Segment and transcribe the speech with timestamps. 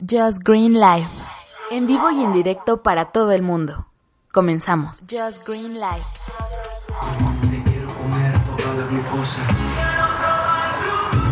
[0.00, 1.06] Just Green Live.
[1.70, 3.86] En vivo y en directo para todo el mundo.
[4.32, 5.00] Comenzamos.
[5.08, 6.04] Just Green Live.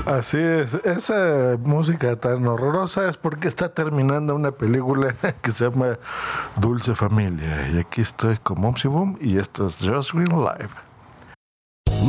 [0.06, 5.98] Así es, esa música tan horrorosa es porque está terminando una película que se llama
[6.56, 7.68] Dulce Familia.
[7.68, 10.91] Y aquí estoy con Momsy Boom y esto es Just Green Live.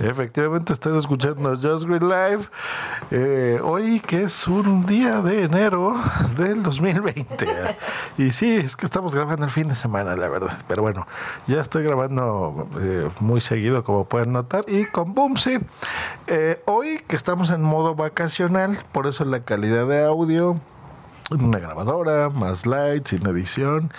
[0.00, 2.44] Efectivamente, están escuchando Just Green Live.
[3.10, 5.94] Eh, hoy que es un día de enero
[6.36, 7.46] del 2020.
[8.18, 10.56] y sí, es que estamos grabando el fin de semana, la verdad.
[10.68, 11.04] Pero bueno,
[11.48, 14.64] ya estoy grabando eh, muy seguido, como pueden notar.
[14.68, 15.58] Y con Boomsy,
[16.28, 20.60] eh, hoy que estamos en modo vacacional, por eso la calidad de audio
[21.30, 23.92] una grabadora, más lights, sin edición,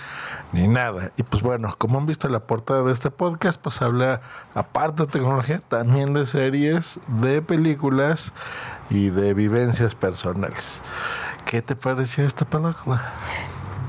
[0.52, 1.12] ni nada.
[1.16, 4.20] Y pues bueno, como han visto en la portada de este podcast, pues habla,
[4.54, 8.32] aparte de tecnología, también de series, de películas
[8.90, 10.80] y de vivencias personales.
[11.44, 13.12] ¿Qué te pareció esta película?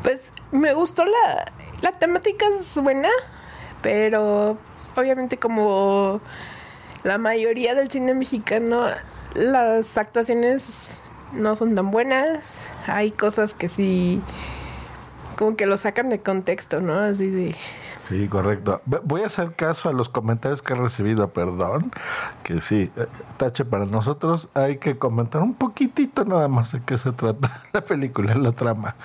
[0.04, 3.10] Pues me gustó la, la temática es buena,
[3.82, 4.58] pero
[4.96, 6.22] obviamente como
[7.04, 8.86] la mayoría del cine mexicano,
[9.34, 12.74] las actuaciones no son tan buenas.
[12.88, 14.22] Hay cosas que sí,
[15.38, 17.00] como que lo sacan de contexto, ¿no?
[17.00, 17.56] Así de...
[18.04, 18.82] Sí, correcto.
[18.86, 21.92] Voy a hacer caso a los comentarios que he recibido, perdón,
[22.44, 26.98] que sí, eh, tache para nosotros, hay que comentar un poquitito nada más de qué
[26.98, 28.96] se trata la película, la trama.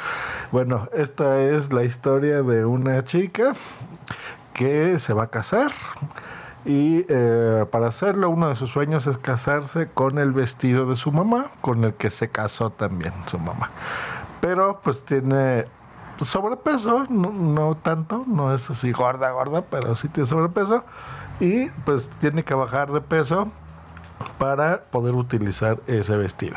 [0.51, 3.55] Bueno, esta es la historia de una chica
[4.55, 5.71] que se va a casar
[6.67, 11.13] y eh, para hacerlo uno de sus sueños es casarse con el vestido de su
[11.13, 13.71] mamá, con el que se casó también su mamá.
[14.41, 15.67] Pero pues tiene
[16.21, 20.85] sobrepeso, no, no tanto, no es así gorda, gorda, pero sí tiene sobrepeso
[21.39, 23.49] y pues tiene que bajar de peso
[24.39, 26.57] para poder utilizar ese vestido.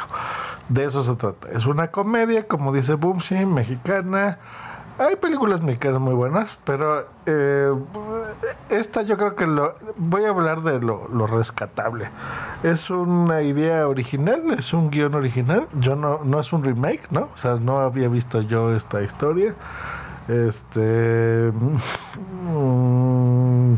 [0.69, 1.49] De eso se trata.
[1.49, 4.39] Es una comedia, como dice Boomsy, mexicana
[4.99, 7.73] hay películas mexicanas muy buenas, pero eh,
[8.69, 12.09] esta yo creo que lo voy a hablar de lo, rescatable.
[12.63, 15.67] Es una idea original, es un guion original.
[15.79, 17.29] Yo no, no es un remake, ¿no?
[17.33, 19.53] O sea, no había visto yo esta historia.
[20.27, 21.51] Este.
[22.49, 23.75] Mm,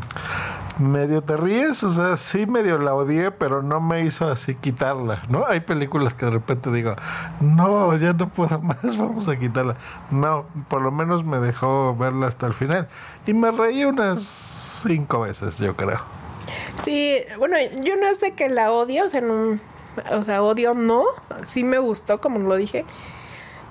[0.82, 5.24] medio te ríes, o sea, sí medio la odié, pero no me hizo así quitarla,
[5.30, 5.46] ¿no?
[5.46, 6.96] Hay películas que de repente digo,
[7.40, 9.76] no, ya no puedo más, vamos a quitarla.
[10.10, 12.88] No, por lo menos me dejó verla hasta el final.
[13.26, 16.00] Y me reí unas cinco veces, yo creo.
[16.84, 19.60] Sí, bueno, yo no sé que la odio, o sea, no,
[20.12, 21.06] o sea, odio no,
[21.46, 22.86] sí me gustó, como lo dije.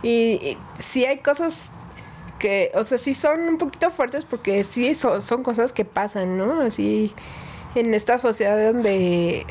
[0.02, 1.72] Y, sí hay cosas
[2.40, 6.60] que, o sea, sí son un poquito fuertes porque sí son, cosas que pasan, ¿no?
[6.60, 7.14] Así
[7.76, 9.46] en esta sociedad donde,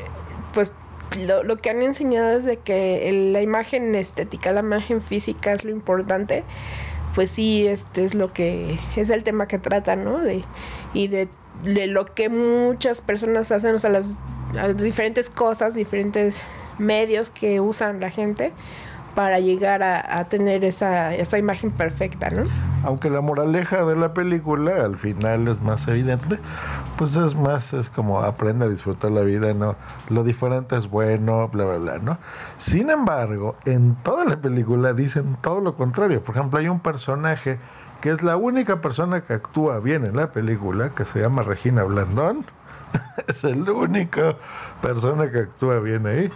[0.52, 0.74] pues,
[1.18, 5.64] lo, lo, que han enseñado es de que la imagen estética, la imagen física es
[5.64, 6.44] lo importante,
[7.14, 10.18] pues sí, este es lo que es el tema que trata, ¿no?
[10.18, 10.44] De,
[10.92, 11.28] y de,
[11.64, 14.18] de lo que muchas personas hacen, o sea, las,
[14.52, 16.42] las diferentes cosas, diferentes
[16.78, 18.52] medios que usan la gente
[19.14, 22.42] para llegar a, tener esa, esa, imagen perfecta, ¿no?
[22.84, 26.38] Aunque la moraleja de la película al final es más evidente,
[26.96, 29.76] pues es más, es como aprende a disfrutar la vida, ¿no?
[30.08, 32.18] Lo diferente es bueno, bla, bla, bla, ¿no?
[32.58, 36.22] Sin embargo, en toda la película dicen todo lo contrario.
[36.22, 37.58] Por ejemplo, hay un personaje
[38.00, 41.82] que es la única persona que actúa bien en la película, que se llama Regina
[41.82, 42.46] Blandón.
[43.28, 44.36] es el único
[44.80, 46.30] persona que actúa bien ahí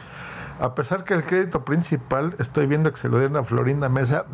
[0.64, 4.25] a pesar que el crédito principal estoy viendo que se lo dieron a Florinda Mesa,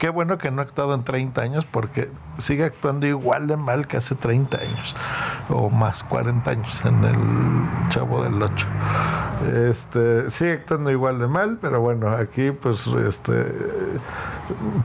[0.00, 3.86] qué bueno que no ha actuado en 30 años porque sigue actuando igual de mal
[3.86, 4.96] que hace 30 años
[5.48, 8.66] o más 40 años en el Chavo del 8.
[9.70, 13.54] Este, sigue actuando igual de mal, pero bueno, aquí pues este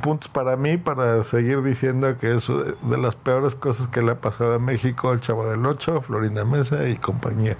[0.01, 4.21] puntos para mí para seguir diciendo que es de las peores cosas que le ha
[4.21, 7.57] pasado a México el Chavo del 8, Florinda Mesa y compañía.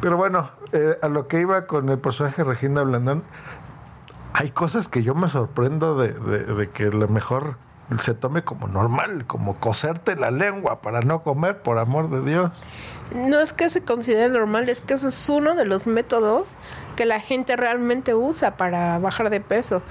[0.00, 3.22] Pero bueno, eh, a lo que iba con el personaje Regina Blandón,
[4.32, 7.56] hay cosas que yo me sorprendo de, de, de que lo mejor
[8.00, 12.50] se tome como normal, como coserte la lengua para no comer, por amor de Dios.
[13.14, 16.56] No es que se considere normal, es que eso es uno de los métodos
[16.96, 19.82] que la gente realmente usa para bajar de peso.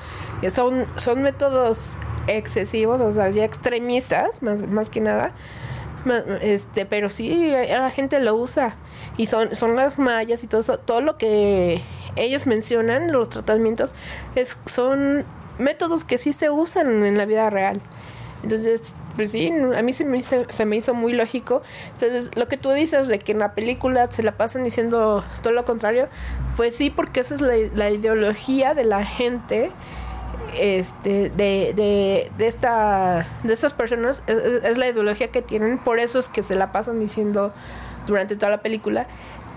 [0.41, 1.97] Y son, son métodos
[2.27, 5.31] excesivos, o sea, ya extremistas, más, más que nada.
[6.41, 8.75] Este, pero sí, la gente lo usa.
[9.17, 11.81] Y son, son las mallas y todo eso, todo lo que
[12.15, 13.95] ellos mencionan, los tratamientos,
[14.35, 15.25] es, son
[15.57, 17.81] métodos que sí se usan en la vida real.
[18.43, 21.63] Entonces, pues sí, a mí se me, hizo, se me hizo muy lógico.
[21.93, 25.53] Entonces, lo que tú dices de que en la película se la pasan diciendo todo
[25.53, 26.09] lo contrario,
[26.55, 29.71] pues sí, porque esa es la, la ideología de la gente
[30.57, 35.77] este de, de, de esta de estas personas es, es, la ideología que tienen.
[35.77, 37.53] Por eso es que se la pasan diciendo
[38.07, 39.07] durante toda la película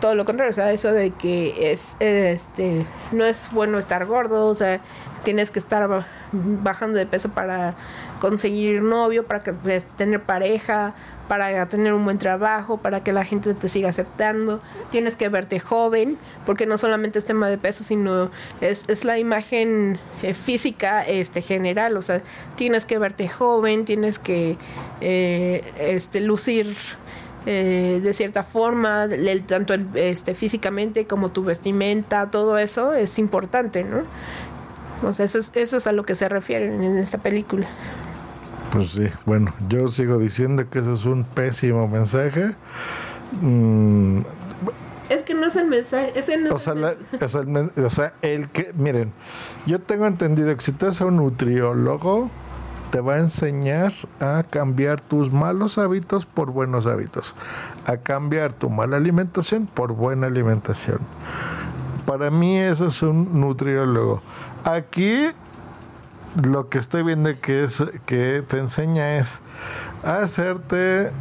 [0.00, 0.50] todo lo contrario.
[0.50, 4.80] O sea eso de que es este no es bueno estar gordo o sea
[5.24, 7.74] tienes que estar bajando de peso para
[8.20, 10.94] conseguir novio para que pues, tener pareja
[11.28, 14.60] para tener un buen trabajo para que la gente te siga aceptando
[14.90, 18.30] tienes que verte joven porque no solamente es tema de peso sino
[18.60, 22.22] es, es la imagen eh, física este general o sea
[22.56, 24.56] tienes que verte joven tienes que
[25.00, 26.76] eh, este lucir
[27.50, 29.08] eh, de cierta forma,
[29.46, 34.02] tanto el, este, físicamente como tu vestimenta, todo eso es importante, ¿no?
[35.02, 37.68] O sea, eso es, eso es a lo que se refieren en esta película.
[38.72, 42.54] Pues sí, bueno, yo sigo diciendo que eso es un pésimo mensaje.
[43.40, 44.20] Mm,
[45.08, 46.12] es que no es el mensaje.
[46.18, 49.12] Ese no o, sea, la, o, sea, el, o sea, el que, miren,
[49.66, 52.30] yo tengo entendido que si tú eres un nutriólogo,
[52.90, 57.34] te va a enseñar a cambiar tus malos hábitos por buenos hábitos,
[57.86, 60.98] a cambiar tu mala alimentación por buena alimentación.
[62.08, 64.22] Para mí eso es un nutriólogo.
[64.64, 65.26] Aquí
[66.42, 69.42] lo que estoy viendo que es que te enseña es
[70.02, 71.12] hacerte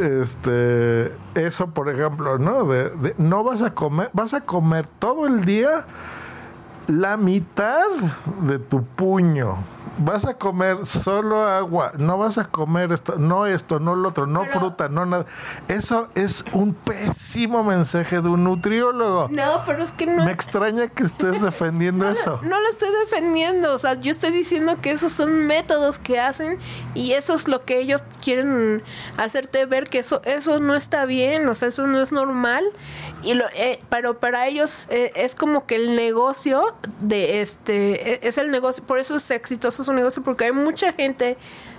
[0.00, 5.44] este eso por ejemplo no de, no vas a comer vas a comer todo el
[5.44, 5.86] día
[6.88, 7.86] la mitad
[8.40, 9.58] de tu puño
[9.98, 14.26] vas a comer solo agua, no vas a comer esto, no esto, no lo otro,
[14.26, 15.26] no Pero, fruta, no nada.
[15.68, 19.28] Eso es un pésimo mensaje de un nutriólogo.
[19.30, 20.24] No, pero es que no.
[20.24, 22.40] Me extraña que estés defendiendo no, eso.
[22.42, 26.20] No, no lo estoy defendiendo, o sea, yo estoy diciendo que esos son métodos que
[26.20, 26.58] hacen
[26.94, 28.82] y eso es lo que ellos quieren
[29.16, 32.64] hacerte ver que eso eso no está bien, o sea, eso no es normal
[33.22, 38.38] y lo eh, pero para ellos eh, es como que el negocio de este es
[38.38, 41.36] el negocio, por eso es exitoso su negocio porque hay mucha gente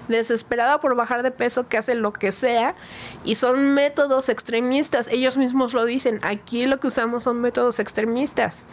[0.07, 2.75] desesperada por bajar de peso que hace lo que sea
[3.23, 5.07] y son métodos extremistas.
[5.07, 6.19] Ellos mismos lo dicen.
[6.23, 8.63] Aquí lo que usamos son métodos extremistas.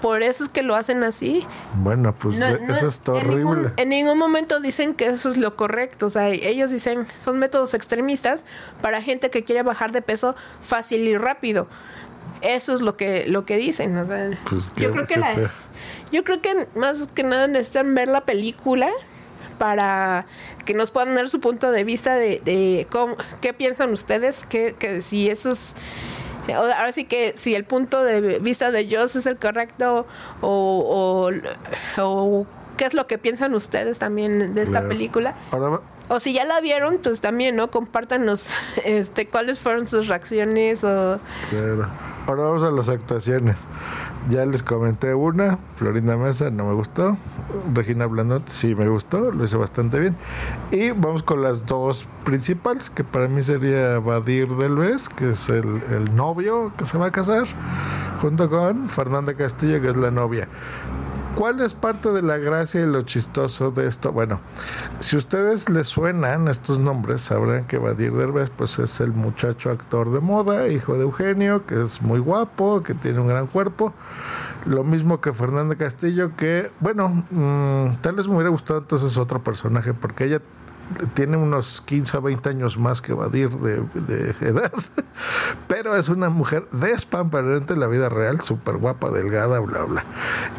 [0.00, 1.46] Por eso es que lo hacen así.
[1.74, 3.32] Bueno, pues no, no, eso está horrible.
[3.32, 6.06] En ningún, en ningún, momento dicen que eso es lo correcto.
[6.06, 8.44] O sea, ellos dicen son métodos extremistas
[8.80, 11.68] para gente que quiere bajar de peso fácil y rápido.
[12.42, 13.96] Eso es lo que lo que dicen.
[13.98, 15.50] O sea, pues qué, yo creo que la,
[16.12, 18.88] yo creo que más que nada necesitan ver la película
[19.58, 20.24] para
[20.64, 24.74] que nos puedan dar su punto de vista de, de cómo, qué piensan ustedes, que,
[24.78, 25.74] que si eso es
[26.54, 30.06] ahora sí que si el punto de vista de Joss es el correcto
[30.40, 31.30] o,
[31.98, 34.88] o, o qué es lo que piensan ustedes también de esta Claro.
[34.88, 35.34] película.
[35.52, 37.70] Ahora, O si ya la vieron, pues también, ¿no?
[37.70, 38.52] Compártanos
[38.84, 41.20] este, cuáles fueron sus reacciones o...
[41.50, 41.88] claro.
[42.30, 43.56] Ahora vamos a las actuaciones.
[44.28, 47.16] Ya les comenté una, Florinda Mesa no me gustó,
[47.74, 50.16] Regina Blandón sí me gustó, lo hizo bastante bien.
[50.70, 55.82] Y vamos con las dos principales, que para mí sería Badir Delves, que es el,
[55.90, 57.48] el novio que se va a casar,
[58.20, 60.46] junto con Fernanda Castillo, que es la novia.
[61.40, 64.12] ¿Cuál es parte de la gracia y lo chistoso de esto?
[64.12, 64.42] Bueno,
[65.00, 70.12] si ustedes les suenan estos nombres, sabrán que Badir Derbez pues es el muchacho actor
[70.12, 73.94] de moda, hijo de Eugenio, que es muy guapo, que tiene un gran cuerpo.
[74.66, 79.42] Lo mismo que Fernanda Castillo, que, bueno, mmm, tal vez me hubiera gustado entonces otro
[79.42, 80.42] personaje, porque ella
[81.14, 84.72] tiene unos 15 o 20 años más que Badir de, edad,
[85.68, 90.04] pero es una mujer despamparante en la vida real, súper guapa, delgada, bla, bla.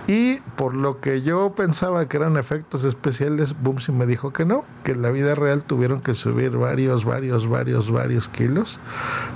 [0.07, 4.65] Y por lo que yo pensaba que eran efectos especiales, Bumsy me dijo que no,
[4.83, 8.79] que en la vida real tuvieron que subir varios, varios, varios, varios kilos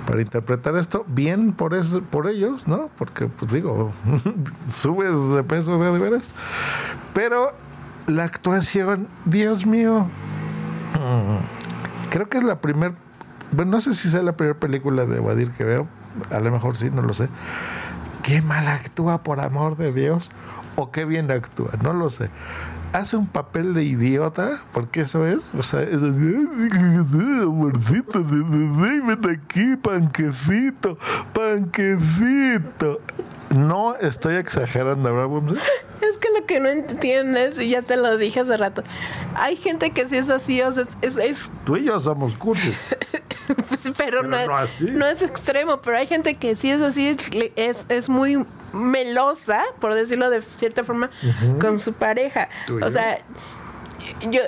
[0.08, 1.06] para interpretar esto.
[1.08, 2.90] Bien por eso, por ellos, ¿no?
[2.98, 3.92] Porque, pues digo,
[4.70, 6.30] subes de peso de, veras.
[7.14, 7.54] Pero
[8.08, 10.08] la actuación, Dios mío,
[12.10, 12.96] creo que es la primera,
[13.52, 15.88] bueno, no sé si sea la primera película de Badir que veo,
[16.32, 17.30] a lo mejor sí, no lo sé.
[18.24, 20.32] Qué mal actúa, por amor de Dios,
[20.76, 22.30] o qué bien actúa, no lo sé.
[22.96, 25.98] Hace un papel de idiota, porque eso es, o sea, es
[27.44, 30.98] amorcito, ven aquí, panquecito,
[31.34, 33.02] panquecito.
[33.50, 35.62] No estoy exagerando, ¿verdad?
[36.02, 38.82] Es que lo que no entiendes, y ya te lo dije hace rato,
[39.34, 41.18] hay gente que sí es así, o sea, es...
[41.18, 42.78] es Tú y yo somos cursis.
[43.70, 44.86] pues, pero, no, es, así.
[44.86, 47.16] no es extremo, pero hay gente que sí es así,
[47.56, 51.10] es, es muy melosa, por decirlo de cierta forma,
[51.60, 52.50] con su pareja.
[52.68, 53.20] ¿Tú y O sea,
[54.30, 54.42] yo...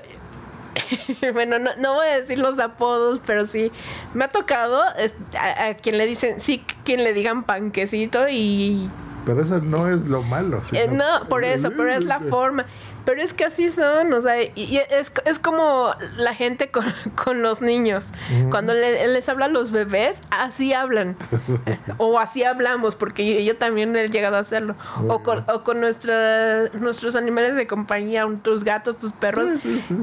[1.33, 3.71] bueno, no, no voy a decir los apodos, pero sí
[4.13, 8.87] me ha tocado a, a quien le dicen, sí, quien le digan panquecito y
[9.27, 10.61] Pero eso no es lo malo.
[10.71, 12.65] eh, no, por eso, pero es la forma.
[13.05, 16.85] Pero es que así son, o sea, y, y es, es como la gente con,
[17.23, 18.11] con los niños.
[18.49, 21.15] Cuando le- les hablan los bebés, así hablan.
[21.97, 24.75] o así hablamos, porque yo, yo también he llegado a hacerlo.
[25.07, 29.51] O con, o con nuestra, nuestros animales de compañía, tus gatos, tus perros,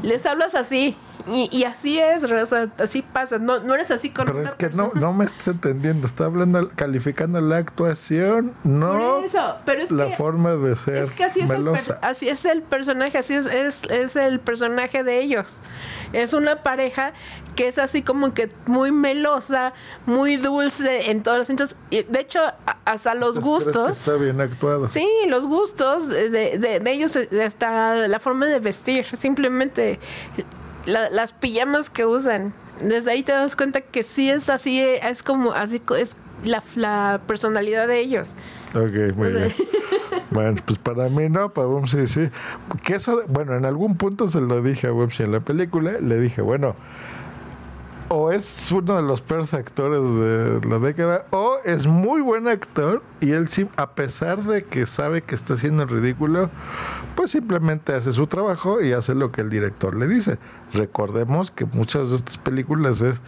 [0.03, 0.97] les hablas así.
[1.27, 3.39] Y, y así es, o sea, así pasa.
[3.39, 6.07] No, no eres así con Pero una es que no, no me estás entendiendo.
[6.07, 10.97] Está hablando, calificando la actuación, no Por eso, pero es la que- forma de ser
[10.97, 11.69] Es que así es, el
[12.03, 15.61] así es el personaje, así es, es, es el personaje de ellos.
[16.13, 17.13] Es una pareja
[17.57, 19.73] que es así como que muy melosa,
[20.07, 21.77] muy dulce en todos los sentidos.
[21.91, 22.41] Y de hecho,
[22.85, 23.99] hasta los Entonces, ¿crees que gustos.
[23.99, 24.89] Está bien actuado.
[24.89, 29.99] Sí, los gustos de, de- de ellos, eh, hasta la forma de vestir, simplemente
[30.87, 32.53] la- las pijamas que usan.
[32.81, 37.21] Desde ahí te das cuenta que sí es así, es como así es la, la
[37.27, 38.31] personalidad de ellos.
[38.75, 39.53] Ok, muy bien.
[40.31, 42.29] Bueno, pues para mí no, para Bumsy sí.
[42.83, 45.93] Que eso, bueno, en algún punto se lo dije a Bumsy en la película.
[46.01, 46.75] Le dije, bueno,
[48.09, 53.03] o es uno de los peores actores de la década, o es muy buen actor
[53.21, 56.51] y él sí, a pesar de que sabe que está haciendo el ridículo,
[57.17, 60.39] pues simplemente hace su trabajo y hace lo que el director le dice.
[60.73, 63.21] Recordemos que muchas de estas películas es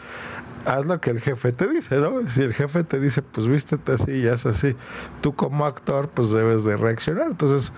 [0.67, 2.29] haz lo que el jefe te dice, ¿no?
[2.29, 4.77] Si el jefe te dice, pues vístete así y haz así,
[5.21, 7.29] tú como actor, pues debes de reaccionar.
[7.31, 7.73] Entonces,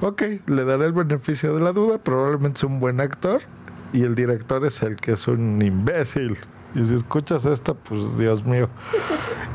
[0.00, 3.42] ok, le daré el beneficio de la duda, probablemente es un buen actor
[3.92, 6.38] y el director es el que es un imbécil.
[6.74, 8.68] Y si escuchas esto, pues Dios mío.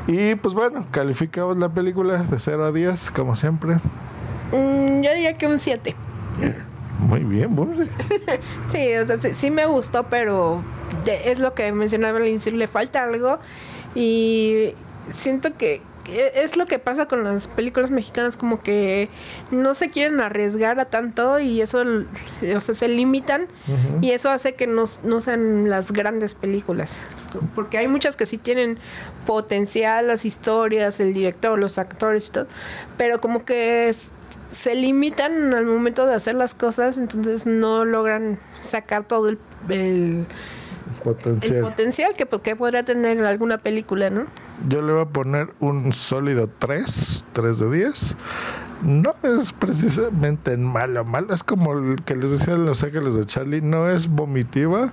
[0.05, 3.75] Y pues bueno, calificamos la película de 0 a 10, como siempre.
[4.51, 5.95] Mm, yo diría que un 7.
[7.07, 7.83] Muy bien, Bumsy.
[8.67, 10.61] Sí, o sea, sí, me gustó, pero
[11.05, 13.39] es lo que mencionaba le falta algo
[13.95, 14.73] y
[15.13, 19.09] siento que es lo que pasa con las películas mexicanas, como que
[19.51, 21.83] no se quieren arriesgar a tanto y eso,
[22.55, 23.47] o sea, se limitan
[24.01, 26.93] y eso hace que no, no sean las grandes películas.
[27.55, 28.77] Porque hay muchas que sí tienen
[29.25, 32.47] potencial, las historias, el director, los actores y todo,
[32.97, 34.11] pero como que es-
[34.51, 39.37] se limitan al momento de hacer las cosas, entonces no logran sacar todo el,
[39.69, 40.25] el, el
[41.03, 41.61] Potencial.
[41.61, 44.25] potencial que, que podría tener alguna película, ¿no?
[44.67, 48.17] Yo le voy a poner un sólido 3, 3 de 10.
[48.83, 51.33] No es precisamente malo, malo.
[51.33, 53.61] Es como el que les decía en Los Ángeles de Charlie.
[53.61, 54.91] No es vomitiva.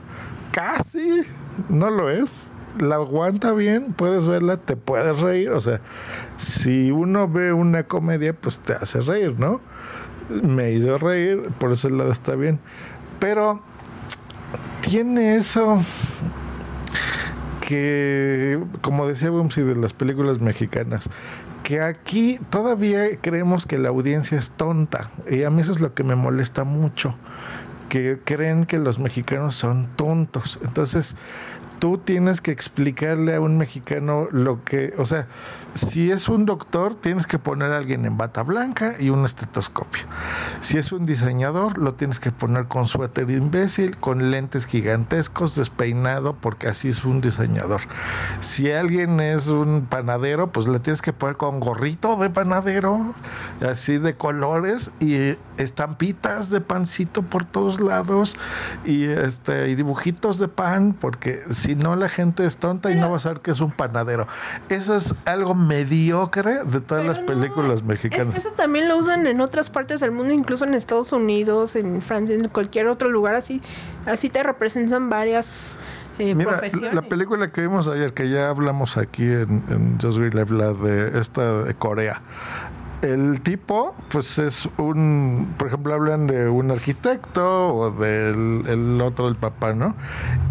[0.53, 1.23] Casi.
[1.69, 2.51] No lo es.
[2.79, 5.51] La aguanta bien, puedes verla, te puedes reír.
[5.53, 5.81] O sea,
[6.37, 9.61] si uno ve una comedia, pues te hace reír, ¿no?
[10.29, 12.59] Me hizo reír, por ese lado está bien.
[13.21, 13.63] Pero
[14.81, 15.81] tiene eso
[17.65, 21.09] que, como decía Bumsy de las películas mexicanas,
[21.63, 25.11] que aquí todavía creemos que la audiencia es tonta.
[25.31, 27.15] Y a mí eso es lo que me molesta mucho.
[27.89, 30.59] Que creen que los mexicanos son tontos.
[30.63, 31.17] Entonces,
[31.79, 35.27] tú tienes que explicarle a un mexicano lo que, o sea,
[35.73, 40.05] si es un doctor, tienes que poner a alguien en bata blanca y un estetoscopio.
[40.65, 46.37] Si es un diseñador, lo tienes que poner con suéter imbécil, con lentes gigantescos, despeinado,
[46.41, 47.83] porque así es un diseñador.
[48.41, 53.15] Si alguien es un panadero, pues le tienes que poner con gorrito de panadero,
[53.61, 58.37] así de colores y estampitas de pancito por todos lados
[58.87, 63.11] y este y dibujitos de pan, porque si no la gente es tonta y no
[63.11, 64.27] va a saber que es un panadero.
[64.71, 68.35] Eso es algo mediocre de todas las películas mexicanas.
[68.35, 72.35] Eso también lo usan en otras partes del mundo, incluso en Estados Unidos, en Francia,
[72.35, 73.61] en cualquier otro lugar así.
[74.07, 75.79] Así te representan varias
[76.19, 76.95] eh, Mira, profesiones.
[76.95, 80.73] la película que vimos ayer, que ya hablamos aquí en, en Just Green Live, la
[80.73, 82.23] de esta de Corea.
[83.05, 89.29] El tipo, pues es un, por ejemplo, hablan de un arquitecto o del el otro,
[89.29, 89.95] el papá, ¿no?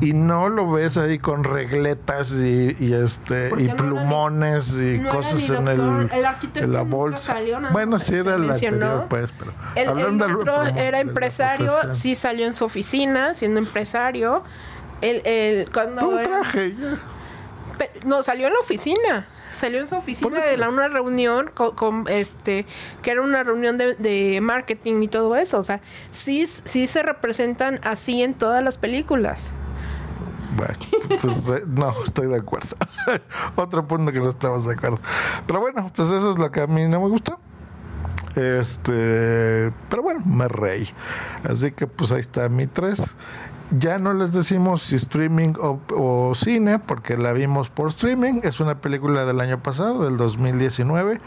[0.01, 3.89] Y no lo ves ahí con regletas y, y este Porque y no era ni-
[3.89, 7.33] plumones y no cosas en el, el arquitecto en la bolsa.
[7.33, 11.73] salió, bueno, sí era el anterior, pues, pero El, el hablando otro de era empresario,
[11.93, 14.43] sí salió en su oficina siendo empresario.
[15.01, 16.75] El, el, cuando Un traje.
[18.05, 19.27] No, salió en la oficina.
[19.51, 22.65] Salió en su oficina de la, una reunión con, con, este
[23.03, 25.59] que era una reunión de, de marketing y todo eso.
[25.59, 29.51] O sea, sí, sí se representan así en todas las películas.
[30.55, 32.75] Bueno, pues eh, no, estoy de acuerdo.
[33.55, 34.99] Otro punto que no estamos de acuerdo.
[35.47, 37.37] Pero bueno, pues eso es lo que a mí no me gusta.
[38.35, 40.89] Este, pero bueno, me reí.
[41.43, 43.03] Así que pues ahí está mi 3.
[43.75, 48.41] Ya no les decimos si streaming o, cine, porque la vimos por streaming.
[48.43, 51.19] Es una película del año pasado, del 2019.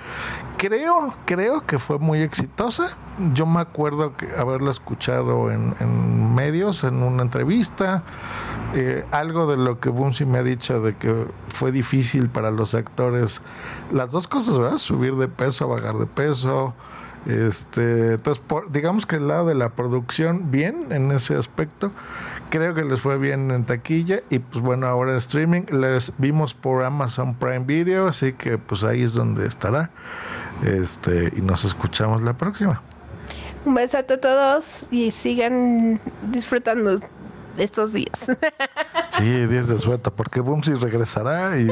[0.56, 2.96] Creo, creo que fue muy exitosa.
[3.34, 8.04] Yo me acuerdo que haberla escuchado en, en medios, en una entrevista.
[8.74, 12.74] Eh, algo de lo que Bunsi me ha dicho de que fue difícil para los
[12.74, 13.42] actores.
[13.92, 14.78] Las dos cosas, ¿verdad?
[14.78, 16.74] Subir de peso, bajar de peso.
[17.26, 21.90] Este, entonces, por- digamos que el lado de la producción, bien en ese aspecto.
[22.50, 24.20] Creo que les fue bien en taquilla.
[24.30, 28.06] Y pues bueno, ahora en streaming les vimos por Amazon Prime Video.
[28.06, 29.90] Así que pues ahí es donde estará.
[30.62, 32.82] Este, y nos escuchamos la próxima.
[33.64, 36.00] Un besote a todos y sigan
[36.30, 37.00] disfrutando
[37.58, 38.26] estos días.
[39.08, 41.70] Sí, 10 de suelta, porque Bumsy regresará y,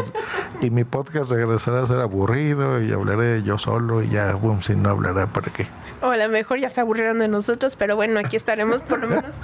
[0.63, 4.89] y mi podcast regresará a ser aburrido y hablaré yo solo y ya Bumsy no
[4.89, 5.67] hablará para qué.
[6.01, 9.09] o a lo mejor ya se aburrieron de nosotros, pero bueno, aquí estaremos por lo
[9.09, 9.35] menos,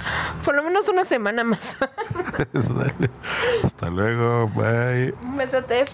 [0.43, 1.77] por lo menos una semana más.
[3.63, 5.13] Hasta luego, bye.
[5.23, 5.85] Un besote.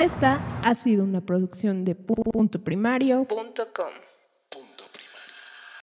[0.00, 3.92] Esta ha sido una producción de punto primario.com.